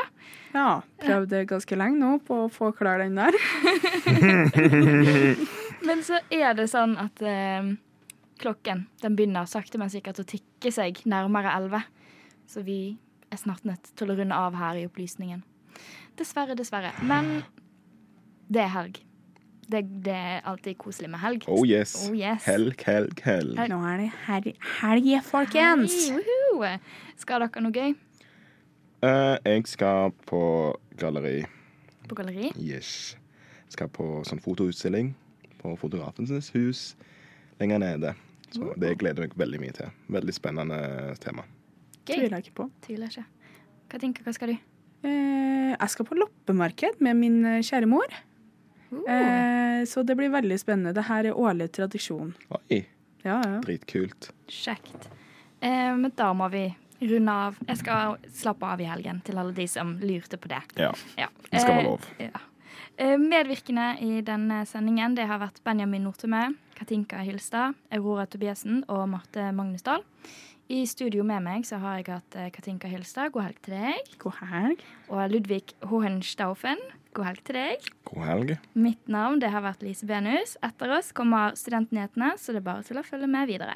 [0.54, 0.68] Ja.
[1.02, 3.34] Prøvde ganske lenge nå på å få klar den der.
[5.88, 7.74] Men så er det sånn at eh,
[8.42, 11.86] klokken den begynner sakte, men sikkert å tikke seg nærmere 11.
[12.50, 12.96] Så vi
[13.32, 15.42] er snart nødt til å runde av her i opplysningen.
[16.16, 16.92] Dessverre, dessverre.
[17.06, 17.40] Men
[18.48, 19.00] det er helg.
[19.66, 21.46] Det, det er alltid koselig med helg.
[21.50, 21.96] Oh yes.
[22.06, 22.44] Oh, yes.
[22.46, 23.58] Helg, helg, helg.
[23.70, 25.96] Nå er det helg, helg folkens.
[26.14, 26.76] Hei.
[27.18, 27.96] Skal dere noe gøy
[29.04, 30.38] Uh, jeg skal på
[30.98, 31.44] galleri.
[32.08, 32.48] på galleri?
[32.56, 33.16] Yes.
[33.68, 35.10] Skal på sånn fotoutstilling
[35.60, 36.80] på Fotografens hus
[37.60, 38.14] lenger nede.
[38.54, 39.92] Så det gleder jeg meg veldig mye til.
[40.16, 40.78] Veldig spennende
[41.20, 41.44] tema.
[42.06, 42.14] Gøy.
[42.14, 42.68] Tviler ikke på.
[42.86, 43.26] Tviler ikke.
[43.92, 44.56] Hva tenker hva skal du?
[45.04, 48.16] Uh, jeg skal på loppemarked med min kjære mor.
[49.08, 50.94] Eh, så det blir veldig spennende.
[50.96, 52.34] Det her er årlig tradisjon.
[52.50, 52.82] Oi,
[53.26, 53.60] Ja, ja.
[53.60, 54.30] dritkult.
[54.48, 55.08] Kjekt.
[55.60, 56.68] Eh, men da må vi
[57.00, 57.56] runde av.
[57.68, 60.62] Jeg skal slappe av i helgen, til alle de som lurte på det.
[60.80, 60.92] Ja.
[61.18, 61.28] Ja.
[61.50, 62.06] Det skal være Eh, lov.
[62.18, 62.44] Ja.
[62.98, 69.08] Eh, Medvirkende i denne sendingen det har vært Benjamin Nortemø, Katinka Hylstad, Aurora Tobiassen og
[69.08, 70.02] Marte Magnusdal.
[70.68, 73.30] I studio med meg så har jeg hatt eh, Katinka Hylstad.
[73.32, 74.16] God helg til deg.
[74.18, 74.80] God helg.
[75.10, 76.78] Og Ludvig Hohenstaufen.
[77.16, 77.86] God helg til deg.
[78.06, 78.50] God helg.
[78.76, 80.54] Mitt navn det har vært Lise Benus.
[80.66, 83.74] Etter oss kommer Studentnyhetene, så det er bare til å følge med videre.